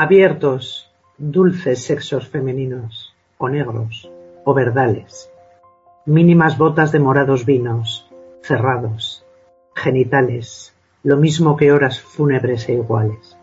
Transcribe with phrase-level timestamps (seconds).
[0.00, 4.08] Abiertos, dulces sexos femeninos, o negros,
[4.44, 5.28] o verdales,
[6.06, 8.08] mínimas botas de morados vinos,
[8.40, 9.26] cerrados,
[9.74, 13.36] genitales, lo mismo que horas fúnebres e iguales.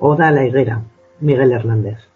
[0.00, 0.82] Oda a la higuera,
[1.20, 2.11] Miguel Hernández.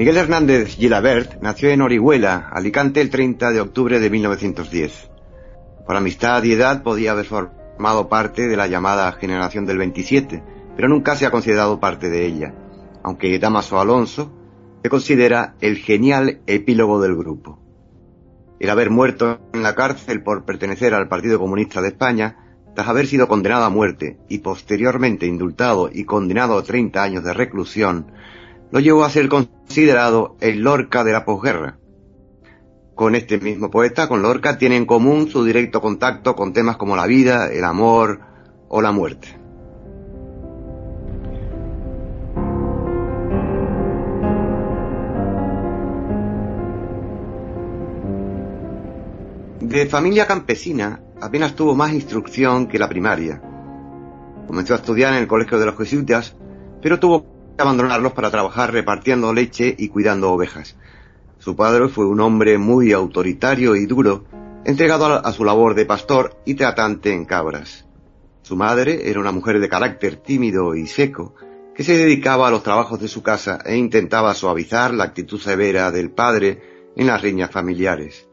[0.00, 5.10] Miguel Hernández Gilabert nació en Orihuela, Alicante, el 30 de octubre de 1910.
[5.84, 10.42] Por amistad y edad podía haber formado parte de la llamada generación del 27,
[10.74, 12.54] pero nunca se ha considerado parte de ella,
[13.02, 14.32] aunque Damaso Alonso
[14.82, 17.60] se considera el genial epílogo del grupo.
[18.58, 22.38] El haber muerto en la cárcel por pertenecer al Partido Comunista de España,
[22.74, 27.34] tras haber sido condenado a muerte y posteriormente indultado y condenado a 30 años de
[27.34, 28.12] reclusión,
[28.70, 31.78] lo llevó a ser considerado el Lorca de la posguerra.
[32.94, 36.96] Con este mismo poeta, con Lorca, tiene en común su directo contacto con temas como
[36.96, 38.20] la vida, el amor
[38.68, 39.40] o la muerte.
[49.60, 53.40] De familia campesina, apenas tuvo más instrucción que la primaria.
[54.46, 56.36] Comenzó a estudiar en el colegio de los jesuitas,
[56.82, 57.29] pero tuvo
[57.60, 60.76] abandonarlos para trabajar repartiendo leche y cuidando ovejas.
[61.38, 64.24] Su padre fue un hombre muy autoritario y duro,
[64.64, 67.86] entregado a, su labor de pastor y tratante en cabras.
[68.42, 71.34] Su madre era una mujer de carácter tímido y seco,
[71.74, 75.90] que se dedicaba a los trabajos de su casa e intentaba suavizar la actitud severa
[75.90, 78.28] del padre en las riñas familiares.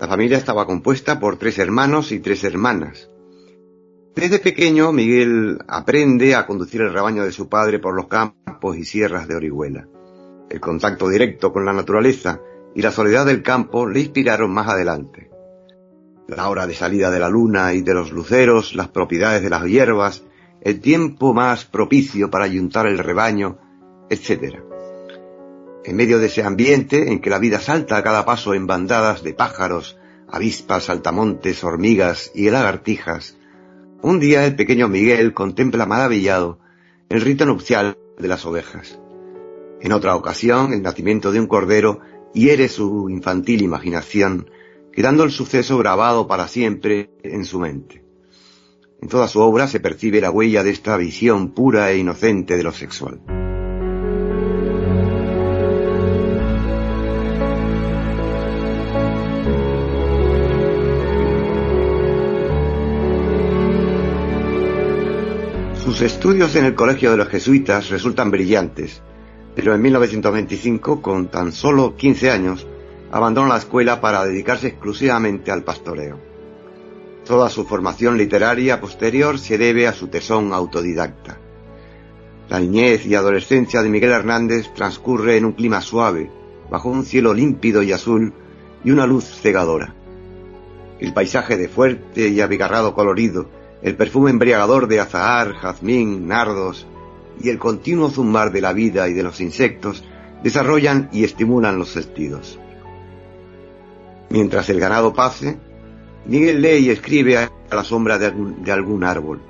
[0.00, 3.09] La familia estaba compuesta por tres hermanos y tres hermanas.
[4.20, 8.84] Desde pequeño, Miguel aprende a conducir el rebaño de su padre por los campos y
[8.84, 9.88] sierras de Orihuela.
[10.50, 12.38] El contacto directo con la naturaleza
[12.74, 15.30] y la soledad del campo le inspiraron más adelante.
[16.28, 19.64] La hora de salida de la luna y de los luceros, las propiedades de las
[19.64, 20.22] hierbas,
[20.60, 23.56] el tiempo más propicio para ayuntar el rebaño,
[24.10, 24.56] etc.
[25.82, 29.22] En medio de ese ambiente en que la vida salta a cada paso en bandadas
[29.22, 29.96] de pájaros,
[30.28, 33.39] avispas, saltamontes, hormigas y lagartijas,
[34.02, 36.58] un día el pequeño Miguel contempla maravillado
[37.08, 38.98] el rito nupcial de las ovejas.
[39.80, 42.00] En otra ocasión, el nacimiento de un cordero
[42.32, 44.50] hiere su infantil imaginación,
[44.92, 48.04] quedando el suceso grabado para siempre en su mente.
[49.02, 52.62] En toda su obra se percibe la huella de esta visión pura e inocente de
[52.62, 53.20] lo sexual.
[65.90, 69.02] Sus estudios en el Colegio de los Jesuitas resultan brillantes,
[69.56, 72.64] pero en 1925, con tan solo 15 años,
[73.10, 76.16] abandona la escuela para dedicarse exclusivamente al pastoreo.
[77.26, 81.40] Toda su formación literaria posterior se debe a su tesón autodidacta.
[82.48, 86.30] La niñez y adolescencia de Miguel Hernández transcurre en un clima suave,
[86.70, 88.32] bajo un cielo límpido y azul
[88.84, 89.92] y una luz cegadora.
[91.00, 93.48] El paisaje de fuerte y abigarrado colorido,
[93.82, 96.86] el perfume embriagador de azahar, jazmín, nardos
[97.42, 100.04] y el continuo zumbar de la vida y de los insectos
[100.42, 102.58] desarrollan y estimulan los sentidos.
[104.28, 105.58] Mientras el ganado pase,
[106.26, 109.40] Miguel lee y escribe a la sombra de algún, de algún árbol.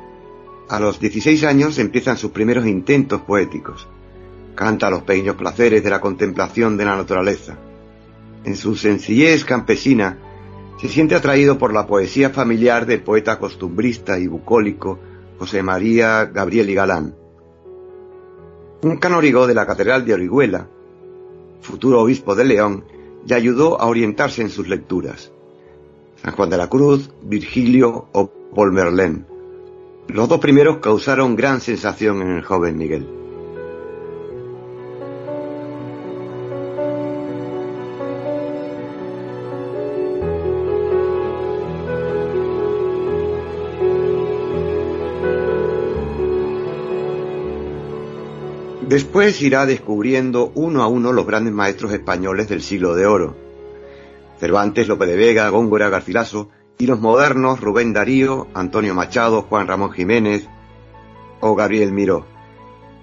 [0.68, 3.88] A los 16 años empiezan sus primeros intentos poéticos.
[4.54, 7.56] Canta los pequeños placeres de la contemplación de la naturaleza.
[8.44, 10.16] En su sencillez campesina,
[10.80, 14.98] se siente atraído por la poesía familiar del poeta costumbrista y bucólico
[15.38, 17.14] José María Gabriel y Galán.
[18.82, 20.68] Un canórigo de la Catedral de Orihuela,
[21.60, 22.84] futuro obispo de León,
[23.26, 25.30] le ayudó a orientarse en sus lecturas.
[26.16, 29.26] San Juan de la Cruz, Virgilio o Paul Merlén.
[30.08, 33.19] Los dos primeros causaron gran sensación en el joven Miguel.
[48.90, 53.36] Después irá descubriendo uno a uno los grandes maestros españoles del siglo de oro.
[54.40, 59.92] Cervantes, Lope de Vega, Góngora, Garcilaso y los modernos Rubén Darío, Antonio Machado, Juan Ramón
[59.92, 60.48] Jiménez
[61.38, 62.26] o Gabriel Miró.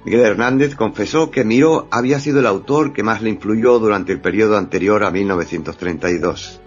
[0.04, 4.20] Miguel Hernández confesó que Miró había sido el autor que más le influyó durante el
[4.20, 6.60] periodo anterior a 1932.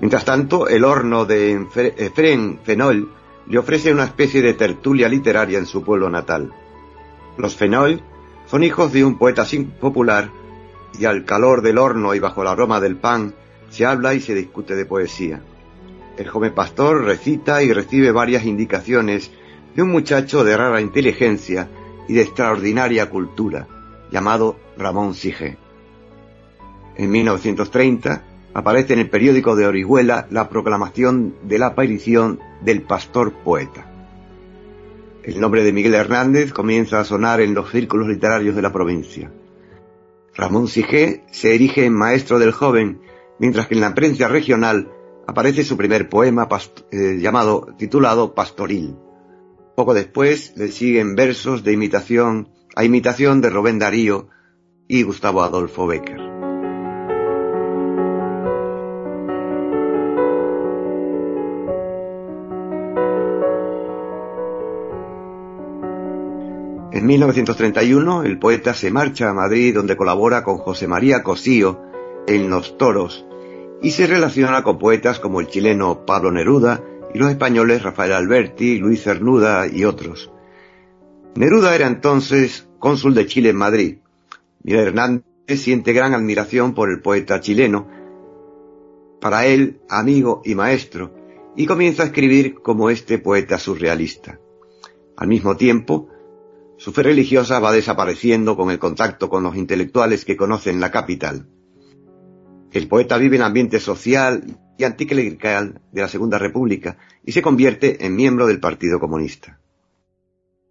[0.00, 1.66] Mientras tanto, el horno de
[1.98, 3.12] Efrén Fenol
[3.46, 6.50] le ofrece una especie de tertulia literaria en su pueblo natal.
[7.36, 8.02] Los Fenoy
[8.46, 9.46] son hijos de un poeta
[9.80, 10.30] popular
[10.98, 13.34] y al calor del horno y bajo el aroma del pan
[13.70, 15.40] se habla y se discute de poesía.
[16.16, 19.30] El joven pastor recita y recibe varias indicaciones
[19.74, 21.68] de un muchacho de rara inteligencia
[22.08, 23.68] y de extraordinaria cultura,
[24.10, 25.56] llamado Ramón Sige.
[26.96, 33.32] En 1930 aparece en el periódico de Orihuela la proclamación de la aparición del pastor
[33.32, 33.89] poeta.
[35.22, 39.30] El nombre de Miguel Hernández comienza a sonar en los círculos literarios de la provincia.
[40.34, 43.02] Ramón Sigé se erige en maestro del joven,
[43.38, 44.90] mientras que en la prensa regional
[45.26, 46.48] aparece su primer poema
[46.90, 48.96] eh, llamado, titulado Pastoril.
[49.76, 54.28] Poco después le siguen versos de imitación a imitación de Rubén Darío
[54.88, 56.29] y Gustavo Adolfo Becker.
[67.00, 71.80] En 1931 el poeta se marcha a Madrid donde colabora con José María Cosío
[72.26, 73.24] en Los Toros
[73.80, 78.76] y se relaciona con poetas como el chileno Pablo Neruda y los españoles Rafael Alberti,
[78.76, 80.30] Luis Cernuda y otros.
[81.36, 83.96] Neruda era entonces cónsul de Chile en Madrid.
[84.62, 85.24] Miguel Hernández
[85.56, 87.88] siente gran admiración por el poeta chileno,
[89.22, 91.14] para él amigo y maestro,
[91.56, 94.38] y comienza a escribir como este poeta surrealista.
[95.16, 96.10] Al mismo tiempo,
[96.80, 101.46] su fe religiosa va desapareciendo con el contacto con los intelectuales que conocen la capital.
[102.72, 104.42] El poeta vive en ambiente social
[104.78, 109.60] y anticlerical de la Segunda República y se convierte en miembro del Partido Comunista.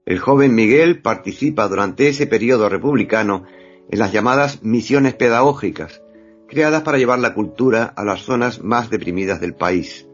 [0.04, 3.46] El joven Miguel participa durante ese periodo republicano
[3.88, 6.02] en las llamadas misiones pedagógicas,
[6.48, 10.08] creadas para llevar la cultura a las zonas más deprimidas del país.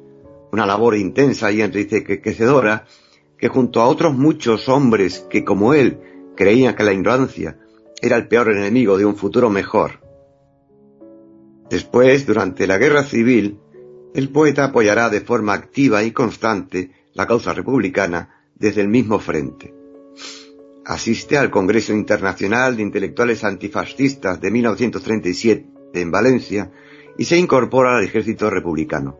[0.51, 2.86] Una labor intensa y enriquecedora
[3.37, 5.99] que junto a otros muchos hombres que como él
[6.35, 7.57] creían que la ignorancia
[8.01, 10.01] era el peor enemigo de un futuro mejor.
[11.69, 13.59] Después, durante la guerra civil,
[14.13, 19.73] el poeta apoyará de forma activa y constante la causa republicana desde el mismo frente.
[20.85, 26.71] Asiste al Congreso Internacional de Intelectuales Antifascistas de 1937 en Valencia
[27.18, 29.18] y se incorpora al ejército republicano.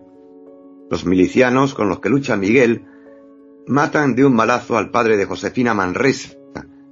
[0.90, 2.86] Los milicianos con los que lucha Miguel
[3.68, 6.36] matan de un malazo al padre de Josefina Manresa,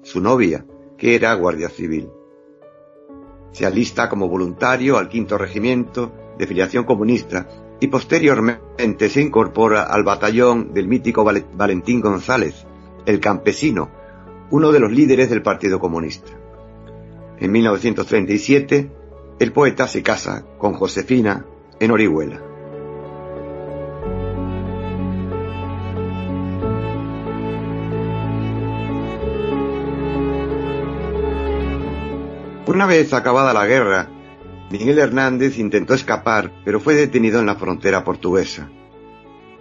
[0.02, 0.66] su novia,
[0.98, 2.10] que era guardia civil.
[3.52, 7.48] Se alista como voluntario al quinto regimiento de filiación comunista
[7.80, 12.66] y posteriormente se incorpora al batallón del mítico Valentín González,
[13.06, 13.92] el campesino,
[14.50, 16.32] uno de los líderes del Partido Comunista.
[17.40, 18.92] En 1937,
[19.40, 21.46] el poeta se casa con Josefina
[21.80, 22.53] en Orihuela.
[32.66, 34.10] Una vez acabada la guerra,
[34.72, 38.70] Miguel Hernández intentó escapar, pero fue detenido en la frontera portuguesa.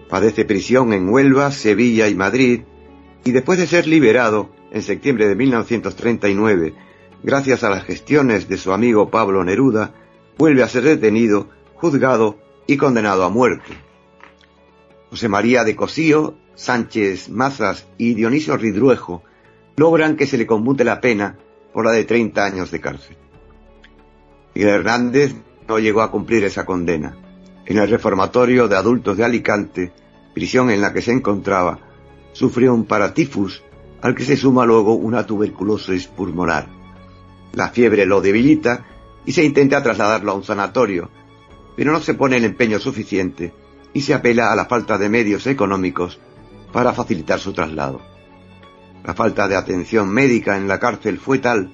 [0.08, 2.62] Padece prisión en Huelva, Sevilla y Madrid,
[3.24, 6.74] y después de ser liberado en septiembre de 1939,
[7.24, 9.94] gracias a las gestiones de su amigo Pablo Neruda,
[10.38, 13.74] vuelve a ser detenido, juzgado y condenado a muerte.
[15.10, 19.24] José María de Cosío, Sánchez Mazas y Dionisio Ridruejo
[19.76, 21.38] logran que se le conmute la pena
[21.72, 23.16] por la de 30 años de cárcel.
[24.54, 25.34] Miguel Hernández
[25.66, 27.16] no llegó a cumplir esa condena.
[27.64, 29.92] En el reformatorio de adultos de Alicante,
[30.34, 31.78] prisión en la que se encontraba,
[32.32, 33.62] sufrió un paratifus
[34.00, 36.68] al que se suma luego una tuberculosis pulmonar.
[37.52, 38.84] La fiebre lo debilita
[39.24, 41.10] y se intenta trasladarlo a un sanatorio,
[41.76, 43.54] pero no se pone el empeño suficiente
[43.92, 46.18] y se apela a la falta de medios económicos
[46.72, 48.11] para facilitar su traslado.
[49.04, 51.72] La falta de atención médica en la cárcel fue tal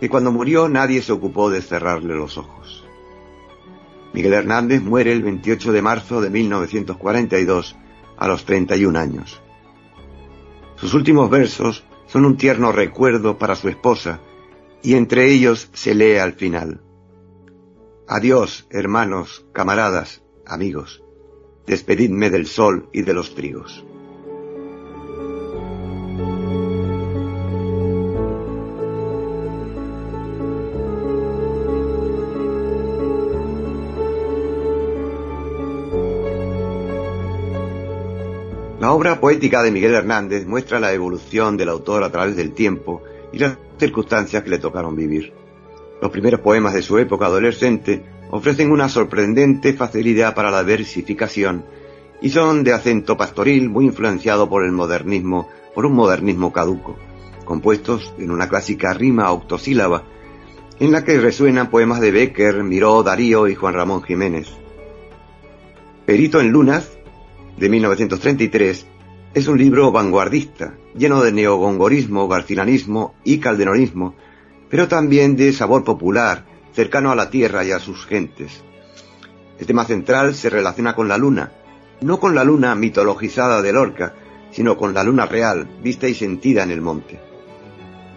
[0.00, 2.84] que cuando murió nadie se ocupó de cerrarle los ojos.
[4.12, 7.76] Miguel Hernández muere el 28 de marzo de 1942
[8.16, 9.40] a los 31 años.
[10.76, 14.20] Sus últimos versos son un tierno recuerdo para su esposa
[14.82, 16.80] y entre ellos se lee al final.
[18.06, 21.02] Adiós, hermanos, camaradas, amigos.
[21.66, 23.84] Despedidme del sol y de los trigos.
[38.94, 43.38] Obra poética de Miguel Hernández muestra la evolución del autor a través del tiempo y
[43.38, 45.32] las circunstancias que le tocaron vivir.
[46.00, 51.64] Los primeros poemas de su época adolescente ofrecen una sorprendente facilidad para la versificación
[52.22, 56.96] y son de acento pastoril muy influenciado por el modernismo, por un modernismo caduco,
[57.44, 60.04] compuestos en una clásica rima octosílaba
[60.78, 64.48] en la que resuenan poemas de Becker, Miró, Darío y Juan Ramón Jiménez.
[66.06, 66.93] Perito en Lunas
[67.56, 68.86] de 1933,
[69.34, 74.14] es un libro vanguardista, lleno de neogongorismo, garcilanismo y calderonismo,
[74.68, 78.62] pero también de sabor popular, cercano a la tierra y a sus gentes.
[79.58, 81.52] El tema central se relaciona con la luna,
[82.00, 84.14] no con la luna mitologizada de Lorca,
[84.50, 87.20] sino con la luna real, vista y sentida en el monte.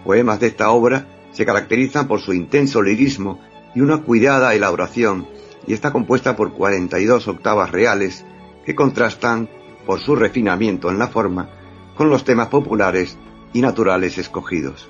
[0.04, 3.40] Poemas de esta obra se caracterizan por su intenso lirismo
[3.76, 5.28] y una cuidada elaboración,
[5.68, 8.26] y está compuesta por 42 octavas reales,
[8.68, 9.48] que contrastan
[9.86, 11.50] por su refinamiento en la forma
[11.96, 13.18] con los temas populares
[13.54, 14.90] y naturales escogidos.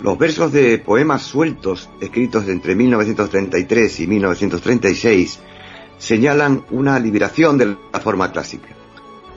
[0.00, 5.40] Los versos de poemas sueltos escritos entre 1933 y 1936
[5.96, 8.68] señalan una liberación de la forma clásica.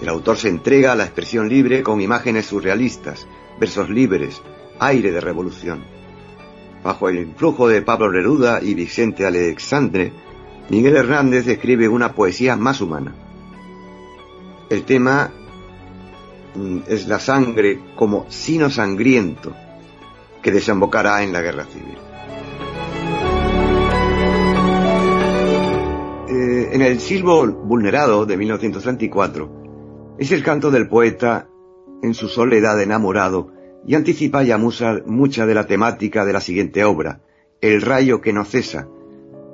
[0.01, 3.27] El autor se entrega a la expresión libre con imágenes surrealistas,
[3.61, 4.41] versos libres,
[4.77, 5.85] aire de revolución.
[6.83, 10.11] Bajo el influjo de Pablo Neruda y Vicente Alexandre,
[10.69, 13.15] Miguel Hernández escribe una poesía más humana.
[14.69, 15.31] El tema
[16.53, 19.55] mm, es la sangre como sino sangriento
[20.43, 21.97] que desembocará en la guerra civil.
[26.29, 31.49] Eh, en el Silbo Vulnerado de 1934 es el canto del poeta
[32.03, 33.51] en su soledad enamorado
[33.87, 37.21] y anticipa ya mucha de la temática de la siguiente obra,
[37.61, 38.87] El rayo que no cesa,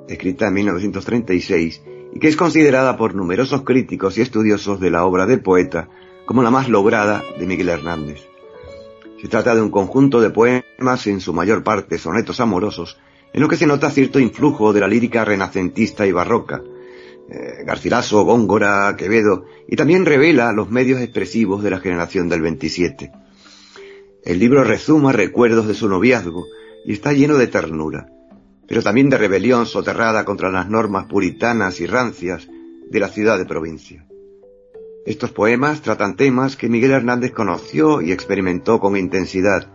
[0.08, 1.82] escrita en 1936
[2.14, 5.88] y que es considerada por numerosos críticos y estudiosos de la obra del poeta
[6.24, 8.26] como la más lograda de Miguel Hernández.
[9.20, 12.98] Se trata de un conjunto de poemas, en su mayor parte sonetos amorosos,
[13.32, 16.62] en lo que se nota cierto influjo de la lírica renacentista y barroca,
[17.28, 23.12] eh, Garcilaso, Góngora, Quevedo, y también revela los medios expresivos de la generación del 27.
[24.24, 26.46] El libro rezuma recuerdos de su noviazgo
[26.84, 28.08] y está lleno de ternura
[28.68, 32.48] pero también de rebelión soterrada contra las normas puritanas y rancias
[32.88, 34.06] de la ciudad de provincia.
[35.04, 39.72] Estos poemas tratan temas que Miguel Hernández conoció y experimentó con intensidad,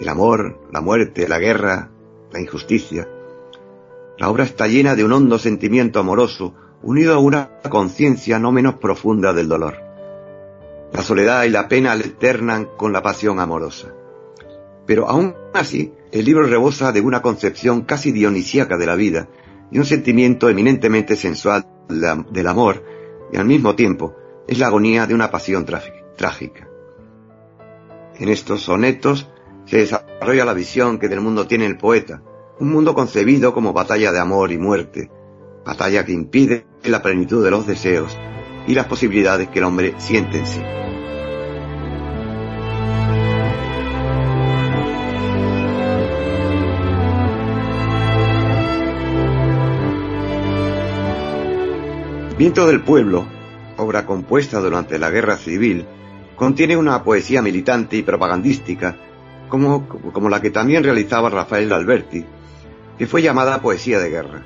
[0.00, 1.90] el amor, la muerte, la guerra,
[2.32, 3.06] la injusticia.
[4.18, 8.76] La obra está llena de un hondo sentimiento amoroso, unido a una conciencia no menos
[8.76, 9.76] profunda del dolor.
[10.92, 13.94] La soledad y la pena alternan con la pasión amorosa.
[14.86, 19.28] Pero aún así, el libro rebosa de una concepción casi dionisíaca de la vida
[19.70, 22.84] y un sentimiento eminentemente sensual del amor
[23.32, 24.14] y al mismo tiempo
[24.46, 26.68] es la agonía de una pasión trágica.
[28.18, 29.28] En estos sonetos
[29.64, 32.22] se desarrolla la visión que del mundo tiene el poeta,
[32.60, 35.10] un mundo concebido como batalla de amor y muerte,
[35.64, 38.16] batalla que impide la plenitud de los deseos
[38.66, 40.60] y las posibilidades que el hombre siente en sí.
[52.42, 53.24] Viento del Pueblo,
[53.76, 55.86] obra compuesta durante la Guerra Civil,
[56.34, 58.96] contiene una poesía militante y propagandística,
[59.48, 59.86] como,
[60.28, 62.24] la que también realizaba Rafael Alberti,
[62.98, 64.42] que fue llamada poesía de guerra.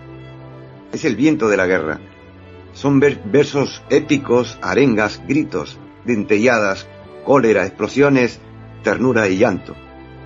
[0.93, 2.01] Es el viento de la guerra.
[2.75, 6.87] Son versos épicos, arengas, gritos, dentelladas,
[7.25, 8.41] cólera, explosiones
[8.83, 9.75] ternura y llanto.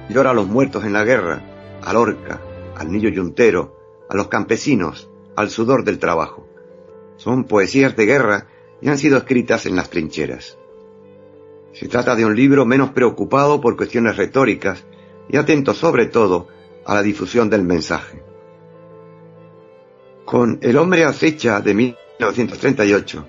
[0.08, 1.40] Llora a los muertos en la guerra,
[1.84, 2.40] al orca,
[2.76, 3.76] al niño yuntero,
[4.08, 6.49] a los campesinos, al sudor del trabajo.
[7.20, 8.46] Son poesías de guerra
[8.80, 10.56] y han sido escritas en las trincheras.
[11.74, 14.86] Se trata de un libro menos preocupado por cuestiones retóricas
[15.28, 16.48] y atento sobre todo
[16.86, 18.22] a la difusión del mensaje.
[20.24, 23.26] Con El hombre acecha de 1938,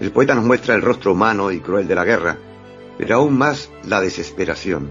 [0.00, 2.38] el poeta nos muestra el rostro humano y cruel de la guerra,
[2.96, 4.88] pero aún más la desesperación.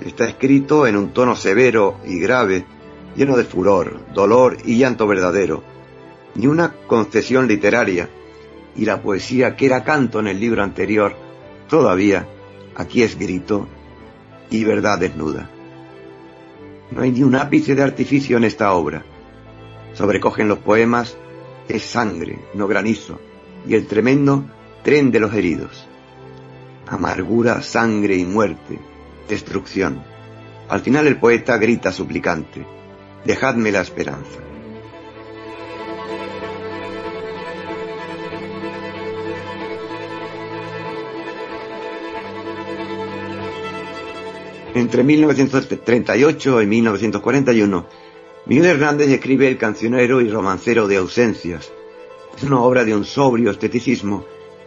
[0.00, 2.64] Está escrito en un tono severo y grave,
[3.14, 5.73] lleno de furor, dolor y llanto verdadero,
[6.34, 8.08] ni una concesión literaria,
[8.76, 11.14] y la poesía que era canto en el libro anterior,
[11.68, 12.26] todavía
[12.74, 13.68] aquí es grito
[14.50, 15.50] y verdad desnuda.
[16.90, 19.04] No hay ni un ápice de artificio en esta obra.
[19.94, 21.16] Sobrecogen los poemas,
[21.68, 23.20] es sangre, no granizo,
[23.66, 24.44] y el tremendo
[24.82, 25.86] tren de los heridos.
[26.86, 28.78] Amargura, sangre y muerte,
[29.28, 30.02] destrucción.
[30.68, 32.66] Al final el poeta grita suplicante,
[33.24, 34.40] dejadme la esperanza.
[44.74, 47.86] Entre 1938 y 1941,
[48.46, 51.72] Miguel Hernández escribe El cancionero y romancero de ausencias.
[52.36, 54.24] Es una obra de un sobrio esteticismo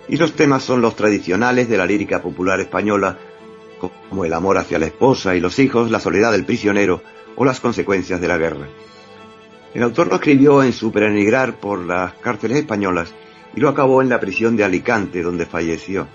[0.07, 3.17] y los temas son los tradicionales de la lírica popular española,
[4.09, 7.01] como el amor hacia la esposa y los hijos, la soledad del prisionero
[7.35, 8.69] o las consecuencias de la guerra.
[9.73, 13.13] El autor lo escribió en su perenigrar por las cárceles españolas
[13.53, 16.07] y lo acabó en la prisión de Alicante, donde falleció.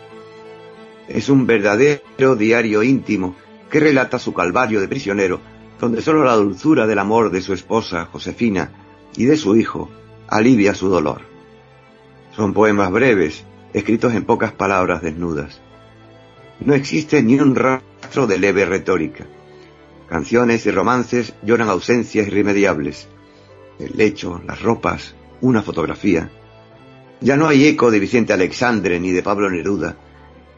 [1.08, 3.36] Es un verdadero diario íntimo
[3.72, 5.40] que relata su calvario de prisionero,
[5.80, 8.70] donde solo la dulzura del amor de su esposa, Josefina,
[9.16, 9.88] y de su hijo,
[10.28, 11.22] alivia su dolor.
[12.36, 15.62] Son poemas breves, escritos en pocas palabras desnudas.
[16.60, 19.26] No existe ni un rastro de leve retórica.
[20.06, 23.08] Canciones y romances lloran ausencias irremediables.
[23.78, 26.30] El lecho, las ropas, una fotografía.
[27.22, 29.96] Ya no hay eco de Vicente Alexandre ni de Pablo Neruda.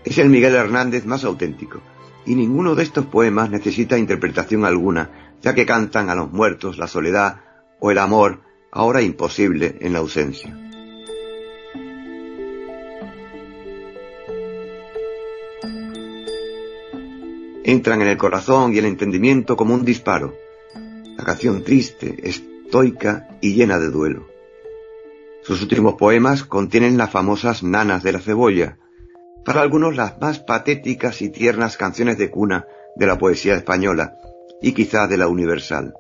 [0.05, 1.81] Es el Miguel Hernández más auténtico
[2.27, 6.87] y ninguno de estos poemas necesita interpretación alguna, ya que cantan a los muertos la
[6.87, 7.41] soledad
[7.81, 8.41] o el amor,
[8.73, 10.59] ahora imposible en la ausencia.
[17.67, 20.35] Entran en el corazón y el entendimiento como un disparo.
[21.17, 24.29] La canción triste, estoica y llena de duelo.
[25.43, 28.79] Sus últimos poemas contienen las famosas nanas de la cebolla,
[29.44, 34.16] para algunos las más patéticas y tiernas canciones de cuna de la poesía española
[34.62, 35.94] y quizá de la universal.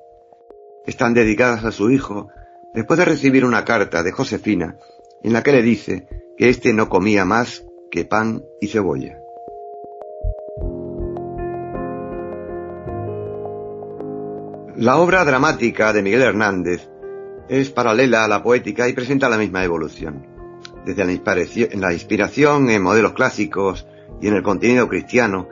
[0.86, 2.28] Están dedicadas a su hijo
[2.72, 4.78] después de recibir una carta de Josefina
[5.22, 9.18] en la que le dice que éste no comía más que pan y cebolla.
[14.76, 16.88] La obra dramática de Miguel Hernández
[17.48, 20.33] es paralela a la poética y presenta la misma evolución
[20.84, 21.04] desde
[21.76, 23.86] la, inspiración en modelos clásicos
[24.20, 25.48] y en el contenido cristiano,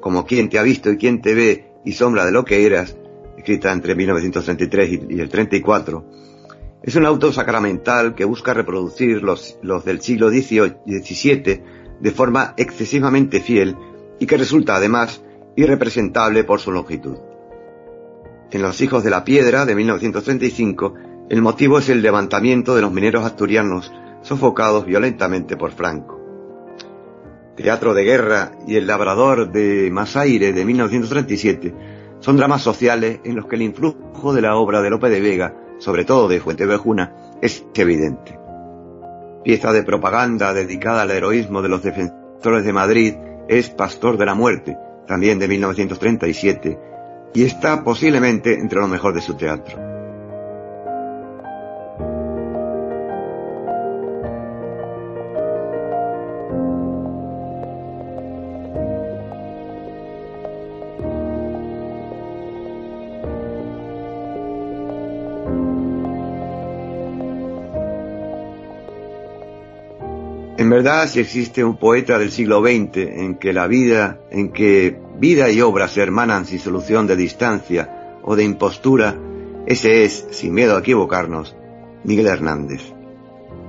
[0.00, 2.96] como Quién te ha visto y quién te ve y sombra de lo que eras,
[3.36, 6.04] escrita entre 1933 y, el 34,
[6.82, 11.62] es un auto sacramental que busca reproducir los, los del siglo XVII
[12.00, 13.76] de forma excesivamente fiel
[14.18, 15.22] y que resulta además
[15.54, 17.16] irrepresentable por su longitud.
[18.50, 20.94] En Los Hijos de la Piedra de 1935,
[21.30, 26.20] el motivo es el levantamiento de los mineros asturianos sofocados violentamente por Franco.
[27.56, 31.74] Teatro de Guerra y El Labrador de Masaire de 1937
[32.20, 35.54] son dramas sociales en los que el influjo de la obra de Lope de Vega,
[35.78, 38.38] sobre todo de Fuentevejuna, es evidente.
[39.44, 43.14] Pieza de propaganda dedicada al heroísmo de los defensores de Madrid
[43.48, 46.78] es Pastor de la Muerte, también de 1937,
[47.34, 49.91] y está posiblemente entre lo mejor de su teatro.
[70.82, 75.48] Verdad, si existe un poeta del siglo XX en que la vida, en que vida
[75.48, 79.16] y obra se hermanan sin solución de distancia o de impostura,
[79.64, 81.54] ese es, sin miedo a equivocarnos,
[82.02, 82.82] Miguel Hernández.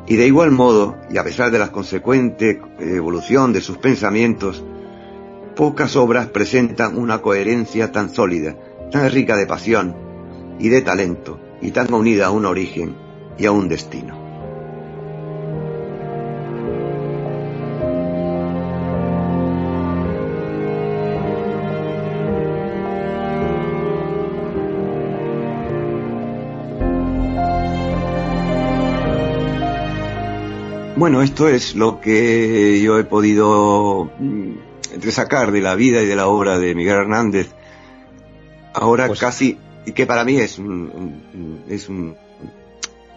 [0.07, 4.63] Y de igual modo, y a pesar de la consecuente evolución de sus pensamientos,
[5.55, 8.57] pocas obras presentan una coherencia tan sólida,
[8.89, 9.95] tan rica de pasión
[10.57, 12.95] y de talento, y tan unida a un origen
[13.37, 14.22] y a un destino.
[31.03, 34.51] Bueno, esto es lo que yo he podido mm,
[35.09, 37.49] sacar de la vida y de la obra de Miguel Hernández.
[38.73, 42.15] Ahora Pues- casi, y que para mí es un, es un,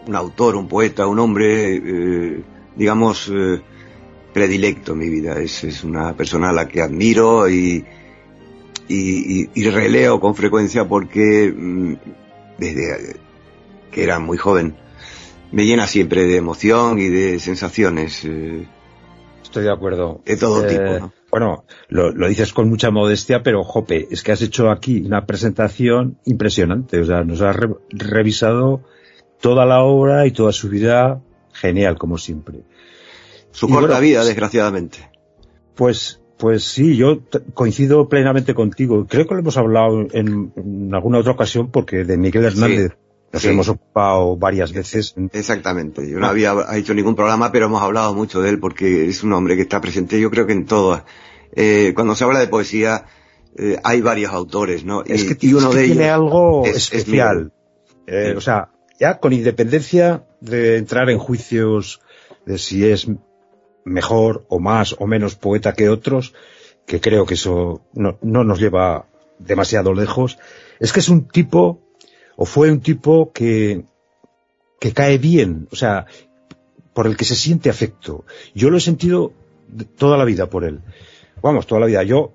[0.05, 2.41] un autor, un poeta, un hombre, eh,
[2.75, 3.61] digamos, eh,
[4.33, 5.39] predilecto en mi vida.
[5.39, 7.85] Es, es una persona a la que admiro y,
[8.89, 11.93] y, y- y releo con frecuencia porque mm,
[12.57, 13.15] desde
[13.91, 14.75] que era muy joven
[15.51, 18.23] me llena siempre de emoción y de sensaciones.
[18.25, 18.67] eh,
[19.43, 20.21] Estoy de acuerdo.
[20.25, 21.13] De todo Eh, tipo, ¿no?
[21.31, 25.25] Bueno, lo, lo dices con mucha modestia, pero jope, es que has hecho aquí una
[25.25, 26.99] presentación impresionante.
[26.99, 28.81] O sea, nos has re- revisado
[29.41, 31.21] toda la obra y toda su vida
[31.53, 32.59] genial, como siempre.
[33.51, 35.09] su Y corta bueno, vida, pues- desgraciadamente.
[35.75, 37.19] Pues, pues sí, yo
[37.53, 39.05] coincido plenamente contigo.
[39.07, 42.93] Creo que lo hemos hablado en, en alguna otra ocasión porque de Miguel Hernández
[43.33, 43.49] nos sí.
[43.49, 45.15] hemos ocupado varias veces.
[45.33, 46.09] Exactamente.
[46.09, 49.33] Yo no había hecho ningún programa, pero hemos hablado mucho de él porque es un
[49.33, 51.03] hombre que está presente, yo creo que en todas.
[51.55, 53.05] Eh, cuando se habla de poesía,
[53.57, 55.03] eh, hay varios autores, ¿no?
[55.03, 57.51] Es Y- que, y uno es que de ellos tiene algo es- es especial.
[58.05, 58.37] Eh, Sí.
[58.37, 62.01] O sea, ya con independencia de entrar en juicios
[62.45, 63.07] de si es
[63.83, 66.33] mejor o más o menos poeta que otros,
[66.85, 69.05] que creo que eso no, no nos lleva
[69.39, 70.37] demasiado lejos,
[70.79, 71.81] es que es un tipo,
[72.37, 73.83] o fue un tipo que,
[74.79, 76.05] que cae bien, o sea,
[76.93, 78.23] por el que se siente afecto.
[78.55, 79.33] Yo lo he sentido
[79.97, 80.79] toda la vida por él.
[81.41, 82.03] Vamos, toda la vida.
[82.03, 82.31] Yo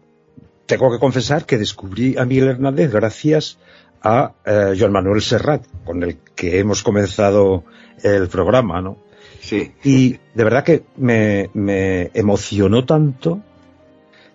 [0.66, 3.58] tengo que confesar que descubrí a Miguel Hernández gracias
[4.02, 7.64] a eh, Joan Manuel Serrat, con el que hemos comenzado
[8.02, 8.98] el programa, ¿no?
[9.40, 9.72] Sí.
[9.84, 13.40] Y de verdad que me, me emocionó tanto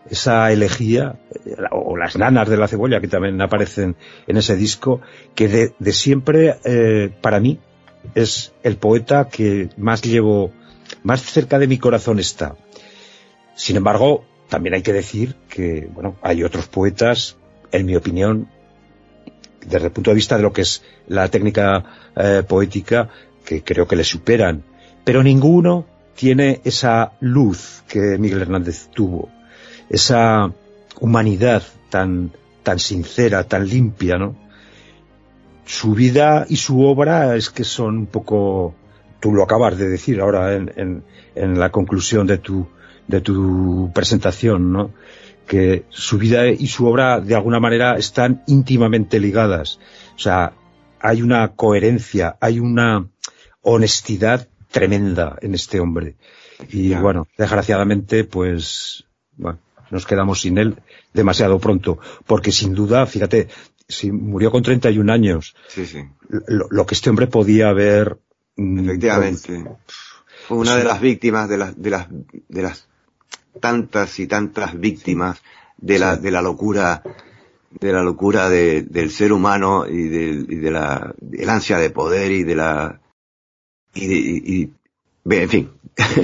[0.09, 3.95] esa elegía, eh, o las nanas de la cebolla que también aparecen
[4.27, 5.01] en ese disco,
[5.35, 7.59] que de, siempre, eh, para mí,
[8.15, 10.51] es el poeta que más llevo,
[11.03, 12.55] más cerca de mi corazón está.
[13.55, 17.37] Sin embargo, también hay que decir que, bueno, hay otros poetas,
[17.71, 18.47] en mi opinión,
[19.65, 21.83] desde el punto de vista de lo que es la técnica
[22.15, 23.09] eh, poética,
[23.43, 24.63] que creo que le superan.
[25.03, 29.29] Pero ninguno tiene esa luz que Miguel Hernández tuvo,
[29.89, 30.51] esa
[30.99, 32.31] humanidad tan,
[32.63, 34.35] tan sincera, tan limpia, ¿no?
[35.65, 38.73] Su vida y su obra es que son un poco,
[39.19, 41.03] tú lo acabas de decir ahora en, en,
[41.35, 42.67] en la conclusión de tu,
[43.07, 44.91] de tu presentación, ¿no?
[45.45, 49.79] Que su vida y su obra de alguna manera están íntimamente ligadas.
[50.15, 50.53] O sea,
[50.99, 53.07] hay una coherencia, hay una
[53.61, 56.15] honestidad tremenda en este hombre.
[56.69, 57.01] Y Ya.
[57.01, 59.05] bueno, desgraciadamente, pues,
[59.37, 59.59] bueno,
[59.91, 60.75] nos quedamos sin él
[61.13, 61.99] demasiado pronto.
[62.25, 63.47] Porque sin duda, fíjate,
[63.87, 65.99] si murió con 31 años, Sí, sí.
[66.29, 68.17] lo, lo que este hombre podía haber...
[68.55, 69.63] mm, Efectivamente.
[70.47, 72.87] Fue una de las víctimas de las, de las, de las
[73.59, 75.41] tantas y tantas víctimas
[75.77, 77.01] de la, de la locura,
[77.79, 81.89] de la locura de- del ser humano y de, y de la, del ansia de
[81.89, 83.01] poder y de la,
[83.93, 84.71] y de, y-
[85.29, 85.69] en fin.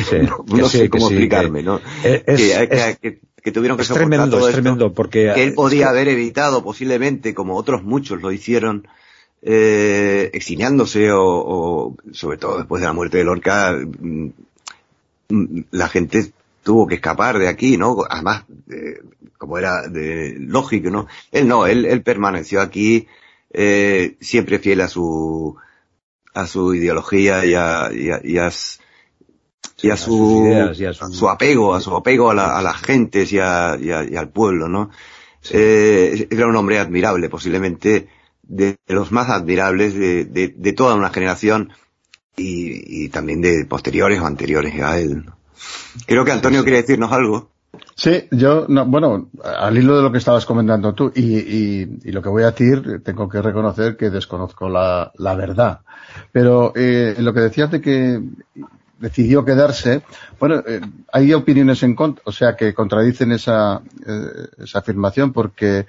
[0.10, 1.82] Sí, no que no sí, sé cómo sí, explicarme, ¿no?
[2.04, 5.32] Es, que, es- que- que tuvieron que es soportar tremendo, todo es esto, tremendo, porque...
[5.36, 8.88] que él es podía que- haber evitado posiblemente, como otros muchos lo hicieron,
[9.41, 14.27] eh, exiliándose o, o, sobre todo después de la muerte de Lorca, mm,
[15.29, 16.32] mm, la gente
[16.63, 17.97] tuvo que escapar de aquí, ¿no?
[18.10, 19.01] Además, eh,
[19.38, 21.08] como era de, lógico, ¿no?
[21.32, 23.08] Él no, él, él permaneció aquí,
[23.51, 25.58] eh, siempre fiel a su,
[26.34, 28.49] a su ideología y a, y a, y a
[29.84, 32.34] y a a sus su, ideas y a su- su apego, a su apego a,
[32.34, 34.89] la- a las gentes y, a- y a- y al pueblo, ¿no?
[35.52, 38.08] Eh, era un hombre admirable, posiblemente
[38.43, 41.69] de, de los más admirables de, de, de toda una generación
[42.38, 45.26] y, y también de posteriores o anteriores a él.
[46.08, 47.50] Creo que Antonio quiere decirnos algo.
[47.96, 52.12] Sí, yo, no, bueno, al hilo de lo que estabas comentando tú, y, y, y
[52.12, 55.82] lo que voy a decir, tengo que reconocer que desconozco la, la verdad.
[56.32, 58.19] Pero eh, lo que decías de que
[59.03, 60.01] decidió quedarse,
[60.39, 60.79] bueno, eh,
[61.11, 65.85] hay opiniones en contra, o sea, que contradicen esa, eh, esa afirmación porque,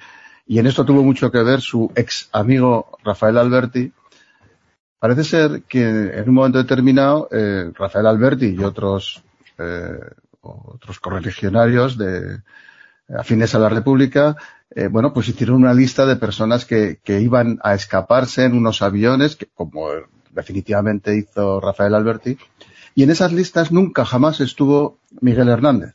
[0.48, 3.92] y en esto tuvo mucho que ver su ex amigo Rafael Alberti,
[4.98, 9.22] Parece ser que en un momento determinado eh, Rafael Alberti y otros
[9.58, 10.00] eh,
[10.40, 12.40] otros correligionarios de
[13.14, 14.34] afines a la República,
[14.90, 19.36] bueno, pues hicieron una lista de personas que, que iban a escaparse en unos aviones,
[19.36, 19.90] que, como
[20.30, 22.38] definitivamente hizo Rafael Alberti,
[22.94, 25.94] y en esas listas nunca jamás estuvo Miguel Hernández.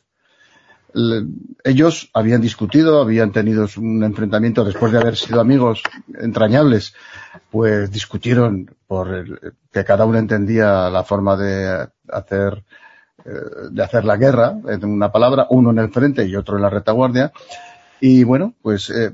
[1.64, 5.84] Ellos habían discutido, habían tenido un enfrentamiento después de haber sido amigos
[6.20, 6.96] entrañables,
[7.52, 12.64] pues discutieron por que cada uno entendía la forma de hacer
[13.72, 16.70] de hacer la guerra, en una palabra, uno en el frente y otro en la
[16.70, 17.32] retaguardia.
[18.00, 19.12] Y bueno, pues eh,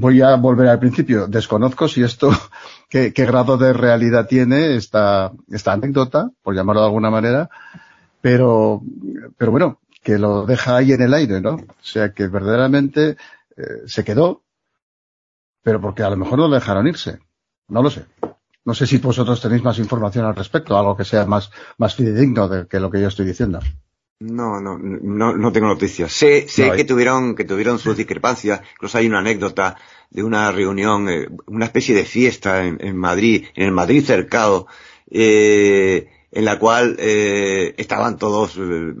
[0.00, 1.26] voy a volver al principio.
[1.26, 2.30] Desconozco si esto,
[2.88, 7.50] qué, qué grado de realidad tiene esta, esta anécdota, por llamarlo de alguna manera,
[8.20, 8.82] pero,
[9.36, 11.54] pero bueno, que lo deja ahí en el aire, ¿no?
[11.54, 13.16] O sea que verdaderamente
[13.56, 14.42] eh, se quedó,
[15.62, 17.20] pero porque a lo mejor no lo dejaron irse.
[17.68, 18.06] No lo sé.
[18.64, 22.48] No sé si vosotros tenéis más información al respecto, algo que sea más, más fidedigno
[22.48, 23.60] de que lo que yo estoy diciendo.
[24.20, 26.12] No, no, no, no tengo noticias.
[26.12, 28.60] Sé, sé No que tuvieron, que tuvieron sus discrepancias.
[28.74, 29.76] Incluso hay una anécdota
[30.10, 34.66] de una reunión, eh, una especie de fiesta en, en Madrid, en el Madrid cercado,
[35.10, 38.92] eh, en la cual eh, estaban todos eh,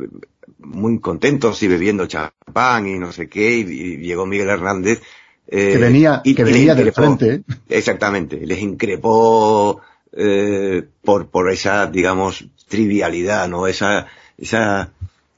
[0.58, 5.02] muy contentos y bebiendo champán y no sé qué, y, y llegó Miguel Hernández.
[5.48, 7.16] eh, que venía, y- que venía del increpó.
[7.18, 7.42] frente, ¿eh?
[7.68, 9.80] Exactamente, les increpó
[10.12, 13.66] eh, por, por esa, digamos, trivialidad, ¿no?
[13.66, 14.06] Esa,
[14.38, 14.92] esa,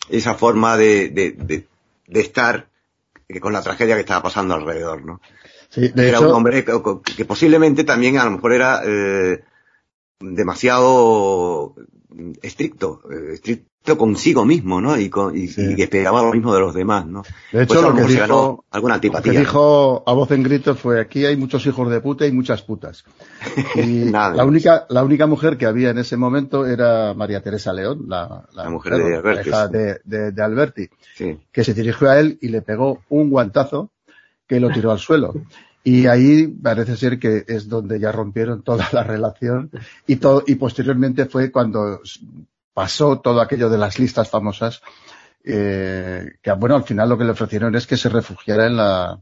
[0.09, 1.67] esa forma de, de, de,
[2.07, 2.69] de estar
[3.41, 5.21] con la tragedia que estaba pasando alrededor, ¿no?
[5.69, 6.73] Sí, de era hecho, un hombre que,
[7.17, 9.43] que posiblemente también a lo mejor era eh,
[10.23, 11.75] demasiado
[12.43, 14.97] estricto, eh, estricto consigo mismo, ¿no?
[14.97, 15.73] Y, con, y, Sí.
[15.73, 17.23] y que esperaba lo mismo de los demás, ¿no?
[17.53, 19.41] de hecho Pues lo que dijo, alguna lo que antipatía.
[19.41, 23.05] dijo a voz en grito fue aquí hay muchos hijos de puta y muchas putas.
[23.75, 28.05] Y la única, la única mujer que había en ese momento era María Teresa León,
[28.09, 29.57] la, La mujer de Alberti, sí.
[29.73, 31.39] de, de- de Alberti, Sí.
[31.51, 33.91] que se dirigió a él y le pegó un guantazo
[34.47, 35.35] que lo tiró al suelo.
[35.85, 39.71] Y ahí parece ser que es donde ya rompieron toda la relación
[40.07, 42.01] y todo, y posteriormente fue cuando
[42.73, 44.81] pasó todo aquello de las listas famosas,
[45.45, 49.21] eh, que bueno, al final lo que le ofrecieron es que se refugiara en la,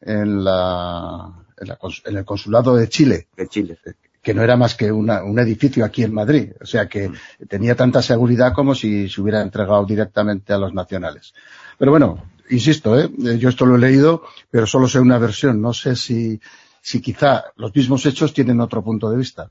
[0.00, 3.78] en la, en, la cons- en el consulado de Chile, De Chile.
[4.22, 6.52] que no era más que una- un edificio aquí en Madrid.
[6.60, 7.10] O sea que
[7.48, 11.34] tenía tanta seguridad como si se hubiera entregado directamente a los nacionales.
[11.78, 13.08] Pero bueno, insisto, ¿eh?
[13.24, 15.60] Eh, yo esto lo he leído, pero solo sé una versión.
[15.60, 16.40] No sé si,
[16.80, 19.50] si quizá los mismos hechos tienen otro punto de vista.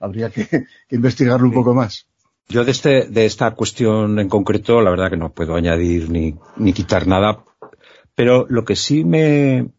[0.00, 2.06] Habría que, que investigarlo un poco más.
[2.48, 6.36] Yo de, este, de esta cuestión en concreto, la verdad que no puedo añadir ni,
[6.56, 7.44] ni quitar nada,
[8.14, 9.70] pero lo que sí me,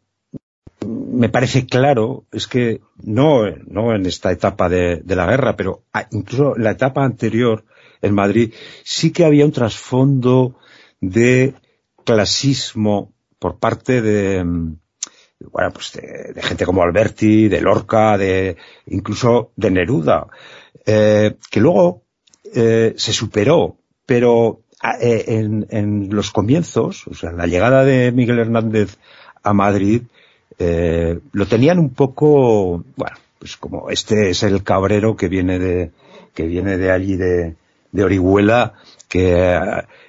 [0.85, 5.83] me parece claro es que no, no en esta etapa de, de la guerra, pero
[5.93, 7.63] a- incluso en la etapa anterior
[8.01, 10.57] en Madrid sí que había un trasfondo
[10.99, 11.53] de
[12.07, 14.75] clasismo por parte de, mm,
[15.51, 20.27] bueno, pues de, de gente como Alberti, de Lorca, de incluso de Neruda,
[20.85, 22.03] eh, que luego
[22.55, 28.11] eh, se superó, pero a- eh, en, en los comienzos, o sea, la llegada de
[28.11, 28.97] Miguel Hernández
[29.43, 30.03] a Madrid,
[30.59, 35.91] eh, lo tenían un poco, bueno, pues como este es el cabrero que viene de,
[36.33, 37.55] que viene de allí de,
[37.91, 38.73] de Orihuela,
[39.07, 39.59] que,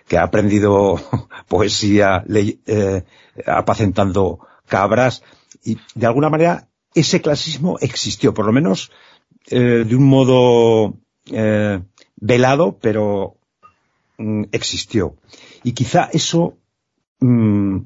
[0.07, 1.01] que ha aprendido
[1.49, 3.05] poesía ley- eh,
[3.47, 5.23] apacentando cabras,
[5.65, 8.91] y de alguna manera ese clasismo existió, por lo menos
[9.51, 10.95] eh, de un modo
[11.31, 11.81] eh,
[12.17, 13.37] velado, pero
[14.19, 15.17] mm, existió.
[15.63, 16.57] Y quizá eso
[17.21, 17.79] mm,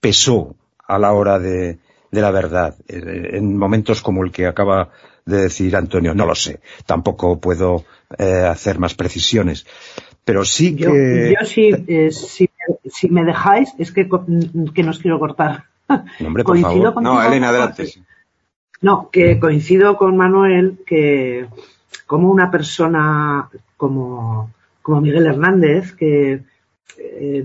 [0.00, 1.78] pesó a la hora de,
[2.10, 4.90] de la verdad, eh, en momentos como el que acaba
[5.24, 6.14] de decir Antonio.
[6.14, 7.84] No lo sé, tampoco puedo
[8.18, 9.66] eh, hacer más precisiones,
[10.24, 11.34] pero sí Yo, que...
[11.38, 12.48] yo sí, eh, si,
[12.86, 14.08] si me dejáis, es que,
[14.74, 15.64] que no os quiero cortar.
[15.88, 16.94] No, hombre, por Coincido favor.
[16.94, 17.92] contigo, No, Elena, adelante.
[18.80, 21.46] No, que coincido con Manuel que
[22.06, 26.42] como una persona como, como Miguel Hernández, que,
[26.98, 27.44] eh,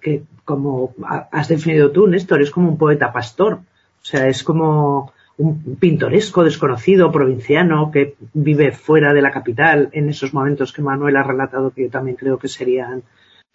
[0.00, 3.54] que como ha- has definido tú, Néstor, es como un poeta pastor.
[3.54, 10.08] O sea, es como un pintoresco desconocido, provinciano, que vive fuera de la capital en
[10.08, 13.02] esos momentos que Manuel ha relatado, que yo también creo que serían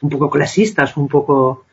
[0.01, 1.65] un poco clasistas, un poco...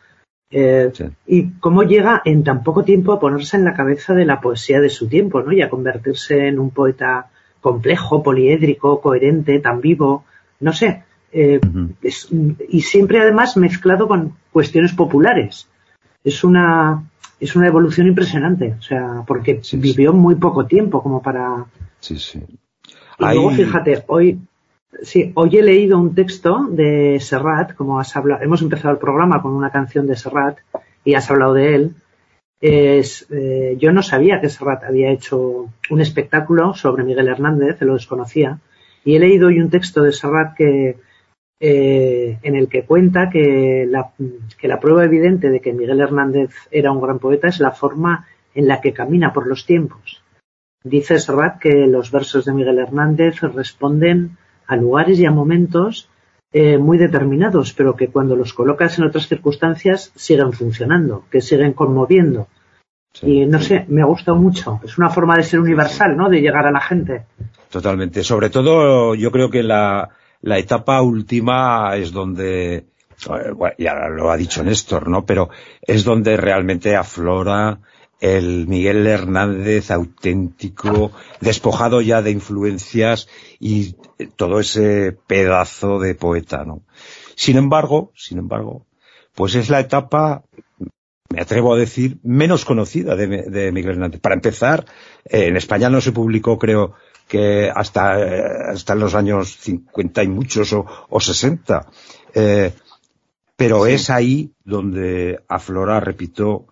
[0.51, 1.05] eh, Sí.
[1.27, 4.81] y cómo llega en tan poco tiempo a ponerse en la cabeza de la poesía
[4.81, 5.53] de su tiempo, ¿no?
[5.53, 10.25] Y a convertirse en un poeta complejo, poliédrico, coherente, tan vivo,
[10.61, 11.05] no sé.
[11.33, 11.61] eh,
[12.03, 12.27] es-
[12.69, 15.69] y siempre además mezclado con cuestiones populares.
[16.25, 17.05] Es una,
[17.41, 19.77] es una evolución impresionante, o sea, porque Sí, sí.
[19.79, 21.65] vivió muy poco tiempo como para...
[21.99, 22.41] Sí, sí.
[23.19, 24.39] Y luego, fíjate, hoy,
[25.03, 29.43] sí, hoy he leído un texto de Serrat, como has hablado, hemos empezado el programa
[29.43, 30.59] con una canción de Serrat
[31.05, 31.95] y has hablado de él.
[32.61, 37.95] Es, eh, yo no sabía que Serrat había hecho un espectáculo sobre Miguel Hernández, lo
[37.95, 38.59] desconocía,
[39.05, 40.97] y he leído hoy un texto de Serrat que,
[41.63, 44.13] eh, en el que cuenta que la,
[44.59, 48.27] que la prueba evidente de que Miguel Hernández era un gran poeta es la forma
[48.55, 50.23] en la que camina por los tiempos.
[50.83, 56.09] Dice Serrat que los versos de Miguel Hernández responden a lugares y a momentos
[56.53, 61.75] eh, muy determinados, pero que cuando los colocas en otras circunstancias siguen funcionando, que siguen
[61.75, 62.49] conmoviendo.
[63.13, 63.43] Sí.
[63.43, 64.81] y no sé, me ha gustado mucho.
[64.85, 66.31] Es una forma de ser universal, ¿no?
[66.31, 67.25] De llegar a la gente.
[67.69, 68.23] Totalmente.
[68.23, 70.11] Sobre todo, yo creo que la,
[70.43, 75.25] la etapa última es donde, eh, bueno, ya lo ha dicho Néstor, ¿no?
[75.25, 75.51] Pero
[75.83, 77.81] es donde realmente aflora
[78.21, 83.95] el Miguel Hernández auténtico, despojado ya de influencias y
[84.37, 86.83] todo ese pedazo de poeta, ¿no?
[87.35, 88.87] Sin embargo, sin embargo,
[89.35, 90.45] pues es la etapa,
[91.31, 94.21] me atrevo a decir, menos conocida de, de Miguel Hernández.
[94.21, 94.85] Para empezar,
[95.25, 96.95] eh, en España no se publicó, creo,
[97.31, 101.87] que hasta, eh, hasta los años 50 y muchos o, o 60.
[102.35, 102.73] Eh,
[103.57, 103.93] pero sí.
[103.93, 106.67] es ahí donde aflora, repito,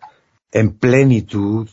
[0.50, 1.68] en plenitud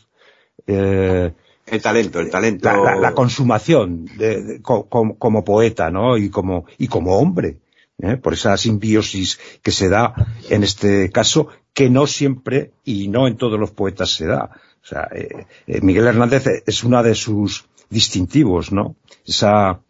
[0.68, 1.32] eh,
[1.66, 2.68] el talento, el talento.
[2.68, 6.16] La, la, la consumación de, de, como, como, poeta, ¿no?
[6.16, 7.58] Y como, y como hombre.
[8.00, 8.16] ¿eh?
[8.18, 10.14] Por esa simbiosis que se da
[10.48, 14.50] en este caso, que no siempre y no en todos los poetas se da.
[14.80, 18.96] O sea, eh, Miguel Hernández es una de sus distintivos, ¿no?
[19.26, 19.80] Esa,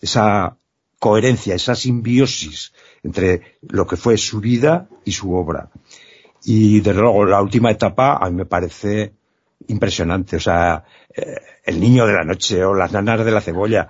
[0.00, 0.56] esa
[0.98, 5.70] coherencia, esa simbiosis entre lo que fue su vida y su obra.
[6.44, 9.12] Y desde luego la última etapa a mí me parece
[9.68, 10.36] impresionante.
[10.36, 13.88] O sea, eh, El niño de la noche o Las nanas de la cebolla,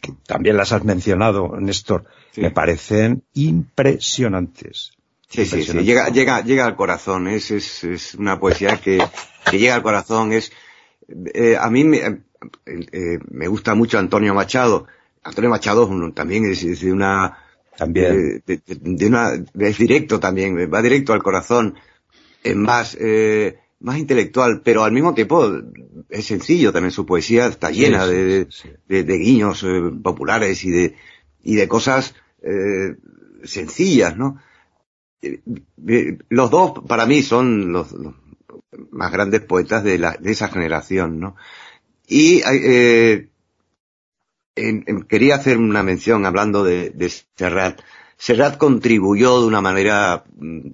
[0.00, 2.40] que también las has mencionado, Néstor, sí.
[2.40, 4.92] me parecen impresionantes.
[5.28, 9.02] Sí, sí, sí, llega, llega, llega al corazón, es, es, es una poesía que,
[9.50, 10.52] que llega al corazón, es,
[11.34, 12.20] eh, a mí me,
[12.66, 14.86] eh, me gusta mucho Antonio Machado,
[15.22, 17.38] Antonio Machado también es, es de una,
[17.76, 21.74] también, de, de, de, una, es directo también, va directo al corazón,
[22.42, 25.50] es más, eh, más intelectual, pero al mismo tiempo
[26.08, 30.64] es sencillo también su poesía está llena sí, de, sí, de, de, guiños eh, populares
[30.64, 30.96] y de,
[31.42, 32.96] y de cosas eh,
[33.44, 34.40] sencillas, ¿no?
[36.28, 38.14] Los dos para mí son los, los
[38.90, 41.36] más grandes poetas de, la, de esa generación, ¿no?
[42.06, 43.28] Y eh,
[44.54, 47.80] en, en, quería hacer una mención hablando de, de Serrat.
[48.16, 50.70] Serrat contribuyó de una manera mm,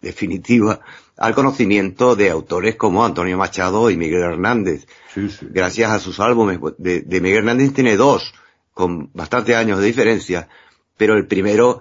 [0.00, 0.80] definitiva
[1.16, 4.86] al conocimiento de autores como Antonio Machado y Miguel Hernández.
[5.12, 5.46] Sí, sí.
[5.50, 8.32] Gracias a sus álbumes, de, de, Miguel Hernández tiene dos,
[8.72, 10.48] con bastantes años de diferencia,
[10.96, 11.80] pero el primero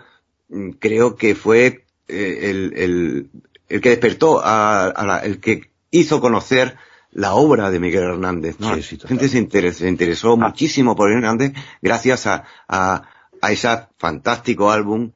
[0.50, 3.30] mm, creo que fue eh, el, el,
[3.70, 6.78] el, que despertó a, a la, el que hizo conocer
[7.12, 8.76] la obra de Miguel Hernández, ¿no?
[8.76, 10.36] Sí, sí, la gente se interesó, se interesó ah.
[10.36, 13.04] muchísimo por Hernández gracias a, a,
[13.42, 15.12] a ese fantástico álbum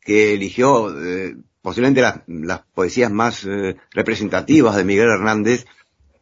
[0.00, 5.66] que eligió eh, posiblemente las, las poesías más eh, representativas de Miguel Hernández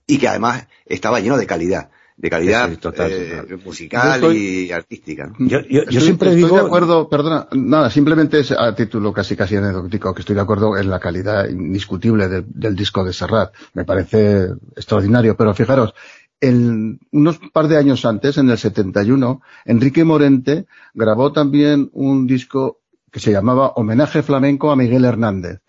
[0.06, 3.58] y que además estaba lleno de calidad de calidad sí, total, eh, total.
[3.64, 5.26] musical estoy- y artística.
[5.26, 5.34] ¿no?
[5.48, 6.56] Yo, yo- yo Estoy- siempre estoy digo...
[6.56, 10.76] de acuerdo, perdona, nada, simplemente es a título casi casi anecdótico que estoy de acuerdo
[10.78, 13.52] en la calidad indiscutible del, del disco de Serrat.
[13.72, 15.92] Me parece extraordinario, pero fijaros,
[16.40, 22.80] en unos par de años antes, en el 71, Enrique Morente grabó también un disco
[23.10, 25.60] que se llamaba Homenaje Flamenco a Miguel Hernández.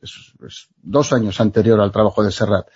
[0.00, 2.66] Es, es dos años anterior al trabajo de Serrat.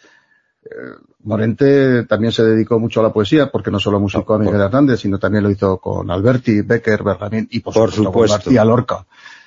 [0.71, 4.61] Eh, Morente también se dedicó mucho a la poesía, porque no solo musicó a Miguel
[4.61, 8.45] Hernández, sino también lo hizo con Alberti, Becker, Bergamín y por, Por supuesto, con.
[8.45, 9.07] García Lorca.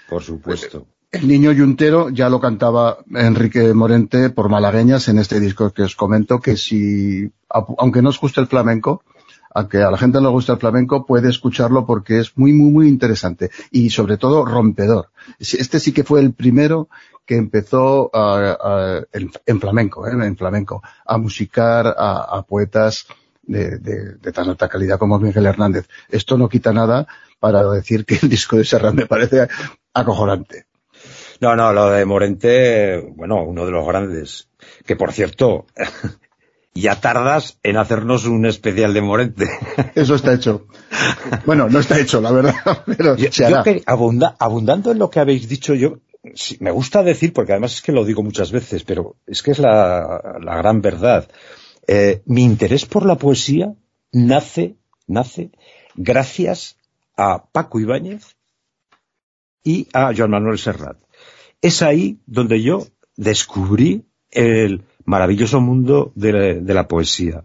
[0.09, 0.85] Por supuesto.
[1.11, 5.95] El niño yuntero ya lo cantaba Enrique Morente por malagueñas en este disco que os
[5.95, 9.03] comento, que si, aunque no os guste el flamenco,
[9.53, 12.71] aunque a la gente no le gusta el flamenco, puede escucharlo porque es muy, muy,
[12.71, 15.09] muy interesante y sobre todo rompedor.
[15.39, 16.87] Este sí que fue el primero
[17.25, 20.11] que empezó a- a- en, en flamenco, ¿eh?
[20.11, 23.05] en flamenco, a musicar a, a poetas
[23.43, 25.87] de, de- de tan alta calidad como Miguel Hernández.
[26.09, 27.07] Esto no quita nada
[27.39, 29.47] para decir que el disco de Serrat me parece
[29.93, 30.65] acojonante.
[31.39, 34.47] No, no, lo de Morente, bueno, uno de los grandes.
[34.85, 35.65] Que por cierto,
[36.73, 39.49] ya tardas en hacernos un especial de Morente.
[39.95, 40.67] Eso está hecho.
[41.45, 42.53] Bueno, no está hecho, la verdad,
[42.85, 45.97] pero Yo, se yo que- abunda- abundando en lo que habéis dicho, yo
[46.59, 49.59] me gusta decir, porque además es que lo digo muchas veces, pero es que es
[49.59, 51.29] la, gran verdad.
[51.87, 53.73] Eh, mi interés por la poesía
[54.11, 54.75] nace,
[55.07, 55.51] nace
[55.95, 56.77] gracias
[57.17, 58.35] a Paco Ibáñez
[59.63, 60.97] y a Joan Manuel Serrat.
[61.61, 67.43] Es ahí donde yo descubrí el maravilloso mundo de la poesía.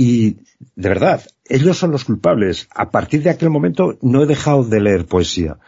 [0.00, 0.36] Y,
[0.76, 2.68] de verdad, ellos son los culpables.
[2.70, 5.58] A partir de aquel momento no he dejado de leer poesía.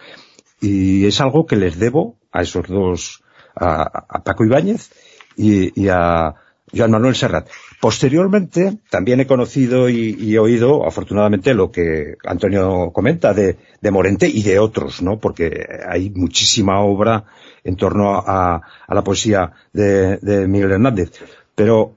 [0.60, 3.22] Y es algo que les debo a esos dos,
[3.56, 4.90] a, a Paco Ibáñez
[5.36, 6.34] y, a
[6.72, 7.48] Joan Manuel Serrat.
[7.80, 14.28] Posteriormente, también he conocido y, y, oído, afortunadamente, lo que Antonio comenta de, de, Morente
[14.28, 15.18] y de otros, ¿no?
[15.18, 17.24] Porque hay muchísima obra
[17.64, 21.12] en torno a, a la poesía de, de, Miguel Hernández.
[21.54, 21.96] Pero,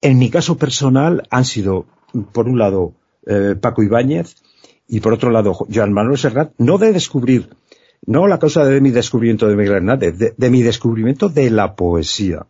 [0.00, 1.86] en mi caso personal, han sido,
[2.32, 2.94] por un lado,
[3.26, 4.36] eh, Paco Ibáñez
[4.86, 7.50] y por otro lado, Joan Manuel Serrat, no de descubrir,
[8.06, 11.74] no la causa de mi descubrimiento de Miguel Hernández, de, de mi descubrimiento de la
[11.74, 12.46] poesía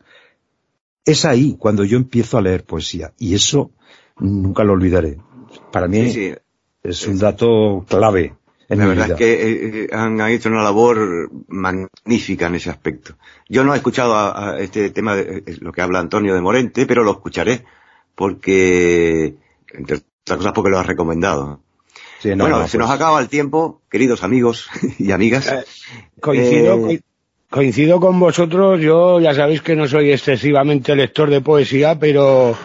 [1.08, 3.12] es ahí cuando yo empiezo a leer poesía.
[3.18, 3.70] Y eso
[4.18, 5.18] nunca lo olvidaré.
[5.72, 6.34] Para mí sí, sí.
[6.82, 8.34] es un dato clave.
[8.68, 9.14] En la mi verdad vida.
[9.14, 13.14] es que eh, han, han, hecho una labor magnífica en ese aspecto.
[13.48, 16.42] Yo no he escuchado a, a este tema de eh, lo que habla Antonio de
[16.42, 17.64] Morente, pero lo escucharé
[18.14, 19.36] porque,
[19.72, 21.60] entre otras cosas, porque lo has recomendado.
[22.20, 22.88] Sí, no, bueno, no, se pues...
[22.88, 25.50] nos acaba el tiempo, queridos amigos y amigas.
[25.50, 25.64] Eh,
[26.20, 27.00] coincido, eh,
[27.48, 32.56] coincido con vosotros, yo ya sabéis que no soy excesivamente lector de poesía, pero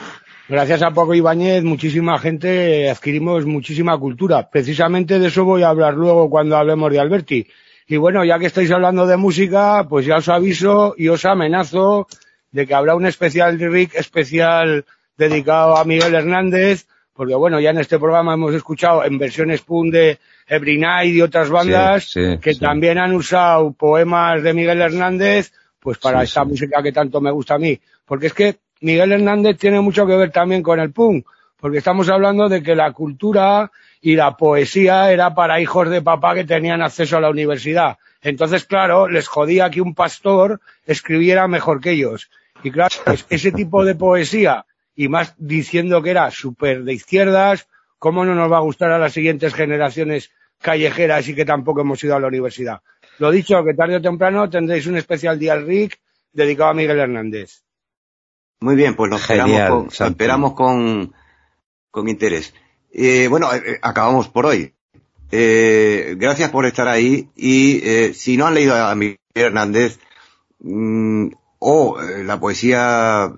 [0.49, 4.49] gracias a Paco Ibáñez muchísima gente adquirimos muchísima cultura.
[4.49, 7.47] Precisamente de eso voy a hablar luego cuando hablemos de Alberti.
[7.87, 12.07] Y bueno, ya que estáis hablando de música, pues ya os aviso y os amenazo
[12.51, 14.85] de que habrá un especial Rick especial
[15.17, 19.91] dedicado a Miguel Hernández, porque bueno, ya en este programa hemos escuchado en versiones PUN
[19.91, 22.59] de Every Night y otras bandas sí, sí, que sí.
[22.59, 27.55] también han usado poemas de Miguel Hernández pues para esta música que tanto me gusta
[27.55, 27.79] a mí.
[28.05, 31.25] Porque es que Miguel Hernández tiene mucho que ver también con el punk,
[31.59, 33.69] porque estamos hablando de que la cultura
[34.01, 37.97] y la poesía era para hijos de papá que tenían acceso a la universidad.
[38.21, 42.29] Entonces, claro, les jodía que un pastor escribiera mejor que ellos.
[42.63, 42.95] Y claro,
[43.29, 44.65] ese tipo de poesía,
[44.95, 47.67] y más diciendo que era súper de izquierdas,
[47.99, 50.31] ¿cómo no nos va a gustar a las siguientes generaciones
[50.61, 52.81] callejeras y que tampoco hemos ido a la universidad?
[53.19, 55.99] Lo dicho, que tarde o temprano tendréis un especial día al RIC
[56.31, 57.63] dedicado a Miguel Hernández.
[58.59, 61.13] Muy bien, pues lo esperamos, Genial, con, esperamos con,
[61.91, 62.53] con interés.
[62.91, 64.73] Eh, bueno, eh, eh, acabamos por hoy.
[65.31, 69.97] Eh, gracias por estar ahí y eh, si no han leído a Miguel Hernández
[70.59, 73.33] mm, o la poesía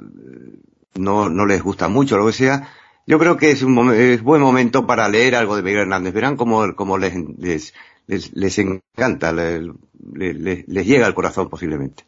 [0.96, 2.70] no, no les gusta mucho, lo que sea,
[3.08, 6.14] yo creo que es un es buen momento para leer algo de Miguel Hernández.
[6.14, 7.74] Verán cómo, cómo les, les,
[8.08, 9.62] les, les encanta, les,
[10.14, 12.06] les, les llega al corazón posiblemente.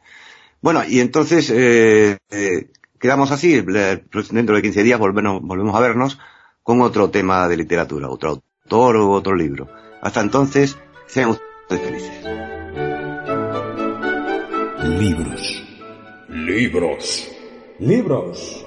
[0.62, 6.20] Bueno, y entonces eh, eh, quedamos así, dentro de 15 días volvemos, volvemos a vernos
[6.64, 9.70] con otro tema de literatura, otro autor o otro libro.
[10.02, 12.24] Hasta entonces, sean ustedes felices.
[14.84, 15.64] Libros.
[17.80, 18.67] Libros.